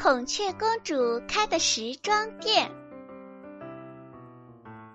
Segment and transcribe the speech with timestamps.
[0.00, 2.70] 孔雀公主开的时装店。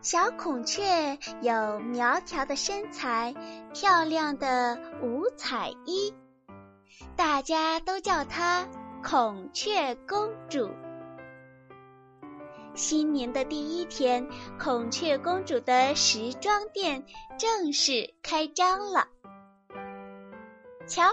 [0.01, 3.33] 小孔雀有苗条的身材，
[3.73, 6.13] 漂亮的五彩衣，
[7.15, 8.67] 大家都叫她
[9.03, 10.69] 孔雀公主。
[12.75, 14.27] 新年的第一天，
[14.59, 17.03] 孔雀公主的时装店
[17.39, 19.07] 正式开张了。
[20.87, 21.03] 瞧。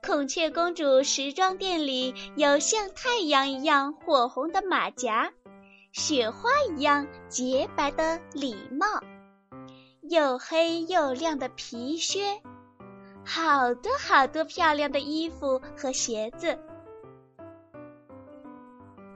[0.00, 5.32] 孔雀公主时装店里有像太阳一样火红的马甲，
[5.92, 8.86] 雪花一样洁白的礼帽，
[10.02, 12.40] 又黑又亮的皮靴，
[13.24, 16.58] 好多好多漂亮的衣服和鞋子。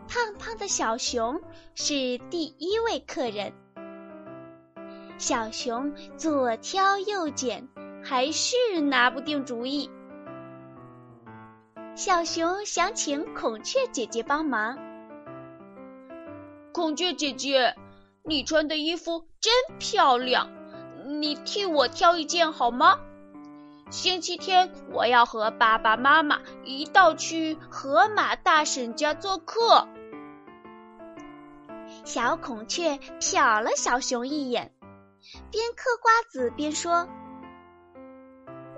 [0.09, 1.41] 胖胖的小熊
[1.75, 3.53] 是第一位客人，
[5.17, 7.67] 小熊左挑右拣，
[8.05, 9.89] 还是拿不定主意。
[11.95, 14.79] 小熊想请孔雀姐姐帮忙。
[16.73, 17.77] 孔雀姐姐，
[18.25, 20.51] 你穿的衣服真漂亮，
[21.21, 22.99] 你替我挑一件好吗？
[23.91, 29.87] 星期天我要和爸爸妈妈一道去河马大婶家做客。
[32.05, 34.73] 小孔雀瞟了小熊一眼，
[35.51, 37.07] 边嗑瓜子边说。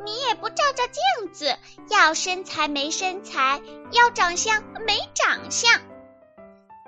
[0.04, 1.56] 你也不照照镜子，
[1.90, 3.60] 要身材没身材，
[3.92, 5.80] 要长相没长相。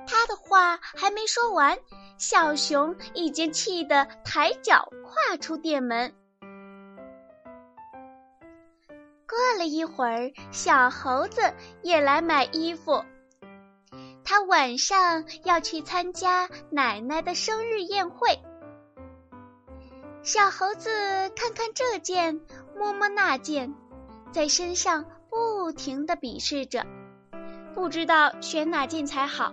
[0.07, 1.79] 他的话还没说完，
[2.19, 6.15] 小熊已经气得抬脚跨出店门。
[9.29, 11.41] 过了一会儿，小猴子
[11.83, 13.05] 也来买衣服，
[14.25, 18.39] 他晚上要去参加奶奶的生日宴会。
[20.23, 20.91] 小猴子
[21.37, 22.41] 看看这件，
[22.79, 23.75] 摸摸那件，
[24.33, 26.87] 在身上不停的比试着，
[27.75, 29.53] 不知道选哪件才好。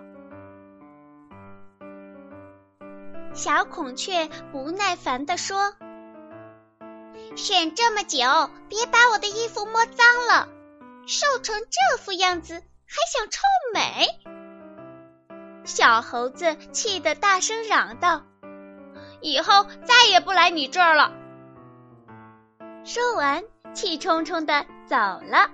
[3.32, 5.74] 小孔雀不耐烦地说
[7.34, 8.18] ：“选这么久，
[8.68, 10.48] 别把我的衣服摸脏了，
[11.06, 13.40] 瘦成这副样子还想臭
[13.72, 14.06] 美？”
[15.64, 18.22] 小猴子气得大声嚷道。
[19.20, 21.12] 以后再也不来你这儿了。
[22.84, 25.50] 说完，气冲冲的走了。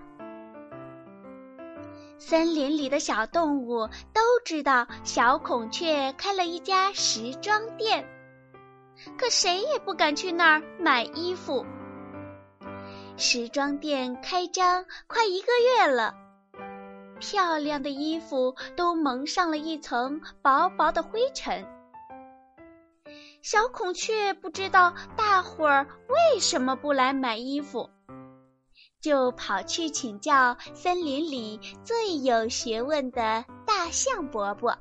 [2.18, 8.04] 森林里的小动物都知道小孔雀开了一家时装店，
[9.16, 11.64] 可谁也不敢去那儿买衣服。
[13.16, 16.12] 时装店开张快一个月了，
[17.20, 21.64] 漂亮的衣服都蒙上了一层薄薄的灰尘。
[23.42, 27.88] 小孔雀不知道大伙儿为什么不来买衣服，
[29.00, 34.76] 就跑去请教森林里最有学问的大象伯伯。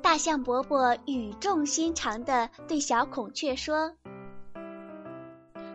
[0.00, 3.92] 大象伯伯语重心长地对小孔雀说：“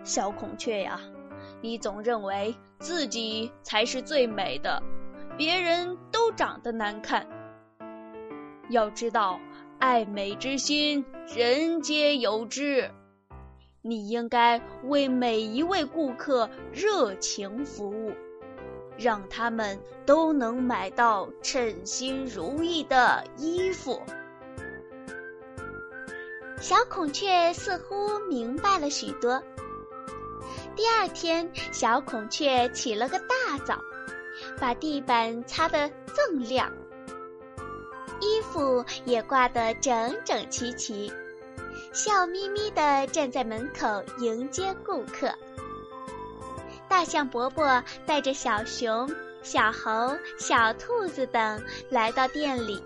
[0.06, 1.02] 小孔雀呀，
[1.60, 4.82] 你总认为自己才是最美的，
[5.38, 7.28] 别人都长得难看。
[8.70, 9.38] 要知道。”
[9.82, 11.04] 爱美之心，
[11.36, 12.88] 人皆有之。
[13.82, 18.14] 你应该为每一位顾客热情服务，
[18.96, 24.00] 让他们都能买到称心如意的衣服。
[26.60, 29.42] 小孔雀似乎明白了许多。
[30.76, 33.80] 第二天，小孔雀起了个大早，
[34.60, 36.72] 把地板擦得锃亮。
[38.22, 41.12] 衣服也挂得整整齐齐，
[41.92, 45.34] 笑眯眯地站在门口迎接顾客。
[46.88, 49.10] 大象伯伯带着小熊、
[49.42, 52.84] 小猴、小兔子等来到店里。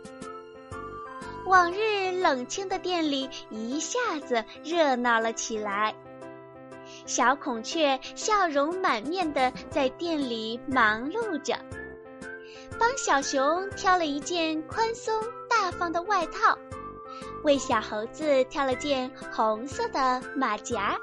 [1.46, 5.94] 往日冷清的店里一下子热闹了起来。
[7.06, 11.56] 小孔雀笑容满面地在店里忙碌着。
[12.80, 16.58] 帮小熊挑了一件宽松大方的外套，
[17.44, 20.98] 为小猴子挑了件红色的马甲，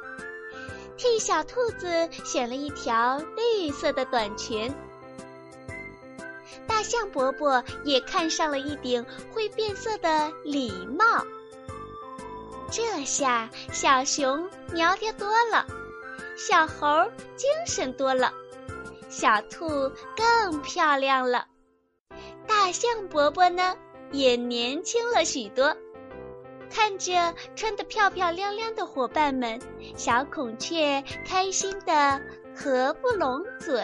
[0.96, 4.72] 替小兔子选了一条绿色的短裙。
[6.66, 11.24] 大象伯伯也看上了一顶会变色的礼帽。
[12.70, 15.66] 这下小熊苗条多了，
[16.36, 18.32] 小猴精神多了，
[19.08, 21.46] 小兔更漂亮了，
[22.62, 23.76] 大象伯伯呢
[24.12, 25.76] 也年轻了许多。
[26.70, 29.60] 看着穿得漂漂亮亮的伙伴们，
[29.96, 32.22] 小孔雀开心的
[32.54, 33.82] 合不拢嘴。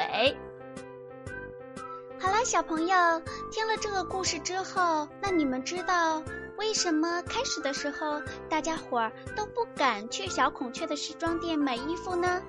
[2.20, 3.20] 好了，小朋友，
[3.50, 6.22] 听了这个故事之后，那你们知道
[6.56, 12.40] 为什么开始的时候大家伙儿都不敢去小孔雀的时装店买衣服呢？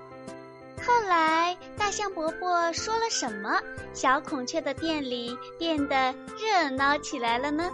[0.89, 3.62] 后来大象伯伯说了什么，
[3.94, 7.71] 小孔雀的店里变得热闹起来了呢？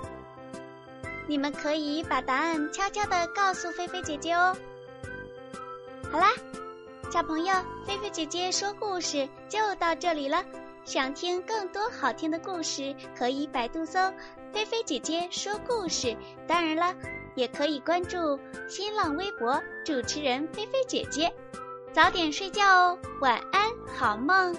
[1.26, 4.54] 你们可以把答案悄悄的告诉菲菲姐姐哦。
[6.12, 6.28] 好啦，
[7.10, 7.56] 小朋友，
[7.88, 10.44] 菲菲姐姐说故事就到这里了。
[10.84, 13.98] 想听更多好听的故事，可以百度搜
[14.52, 16.14] “菲菲姐姐说故事”。
[16.46, 16.94] 当然了，
[17.34, 21.34] 也可以关注新浪微博主持人菲菲姐姐。
[21.96, 24.54] 早点睡觉哦，晚安，好梦。